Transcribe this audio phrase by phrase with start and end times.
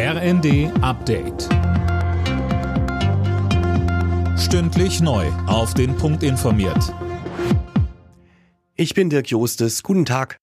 [0.00, 1.48] RND Update.
[4.38, 5.26] Stündlich neu.
[5.48, 6.94] Auf den Punkt informiert.
[8.76, 9.82] Ich bin Dirk Jostes.
[9.82, 10.38] Guten Tag.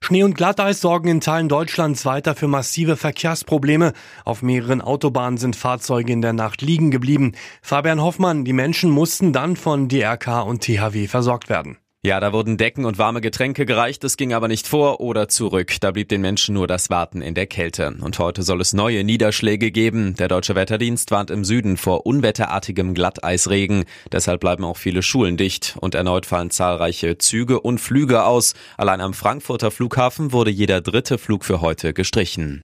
[0.00, 3.92] Schnee und Glatteis sorgen in Teilen Deutschlands weiter für massive Verkehrsprobleme.
[4.24, 7.36] Auf mehreren Autobahnen sind Fahrzeuge in der Nacht liegen geblieben.
[7.62, 11.78] Fabian Hoffmann, die Menschen mussten dann von DRK und THW versorgt werden.
[12.06, 15.72] Ja, da wurden Decken und warme Getränke gereicht, es ging aber nicht vor oder zurück.
[15.80, 17.96] Da blieb den Menschen nur das Warten in der Kälte.
[18.00, 20.14] Und heute soll es neue Niederschläge geben.
[20.14, 23.84] Der Deutsche Wetterdienst warnt im Süden vor unwetterartigem Glatteisregen.
[24.12, 25.76] Deshalb bleiben auch viele Schulen dicht.
[25.80, 28.54] Und erneut fallen zahlreiche Züge und Flüge aus.
[28.76, 32.62] Allein am Frankfurter Flughafen wurde jeder dritte Flug für heute gestrichen.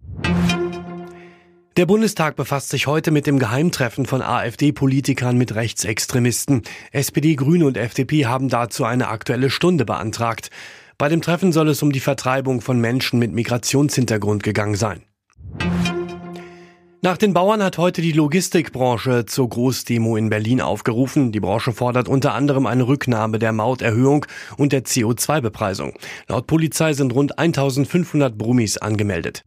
[1.76, 6.62] Der Bundestag befasst sich heute mit dem Geheimtreffen von AfD-Politikern mit Rechtsextremisten.
[6.92, 10.50] SPD, Grüne und FDP haben dazu eine aktuelle Stunde beantragt.
[10.98, 15.02] Bei dem Treffen soll es um die Vertreibung von Menschen mit Migrationshintergrund gegangen sein.
[17.02, 21.32] Nach den Bauern hat heute die Logistikbranche zur Großdemo in Berlin aufgerufen.
[21.32, 25.94] Die Branche fordert unter anderem eine Rücknahme der Mauterhöhung und der CO2-Bepreisung.
[26.28, 29.44] Laut Polizei sind rund 1500 Brummis angemeldet.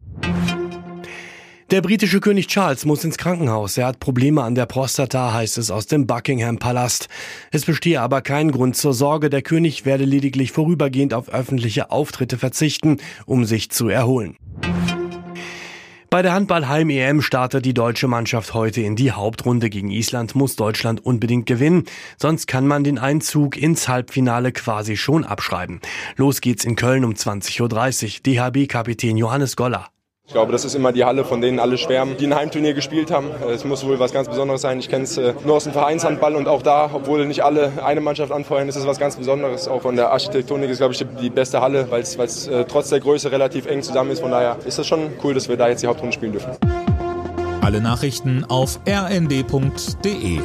[1.70, 3.76] Der britische König Charles muss ins Krankenhaus.
[3.76, 7.08] Er hat Probleme an der Prostata, heißt es aus dem Buckingham Palast.
[7.50, 9.28] Es bestehe aber kein Grund zur Sorge.
[9.28, 14.38] Der König werde lediglich vorübergehend auf öffentliche Auftritte verzichten, um sich zu erholen.
[16.08, 19.68] Bei der Handball-Heim-EM startet die deutsche Mannschaft heute in die Hauptrunde.
[19.68, 21.84] Gegen Island muss Deutschland unbedingt gewinnen,
[22.16, 25.80] sonst kann man den Einzug ins Halbfinale quasi schon abschreiben.
[26.16, 28.22] Los geht's in Köln um 20.30 Uhr.
[28.22, 29.90] DHB-Kapitän Johannes Goller.
[30.28, 33.10] Ich glaube, das ist immer die Halle, von denen alle schwärmen, die ein Heimturnier gespielt
[33.10, 33.30] haben.
[33.50, 34.78] Es muss wohl was ganz Besonderes sein.
[34.78, 38.02] Ich kenne es äh, nur aus dem Vereinshandball und auch da, obwohl nicht alle eine
[38.02, 39.68] Mannschaft anfeuern, ist es was ganz Besonderes.
[39.68, 43.00] Auch von der Architektonik ist, glaube ich, die beste Halle, weil es äh, trotz der
[43.00, 44.20] Größe relativ eng zusammen ist.
[44.20, 46.50] Von daher ist das schon cool, dass wir da jetzt die Hauptrunde spielen dürfen.
[47.62, 50.40] Alle Nachrichten auf rnd.de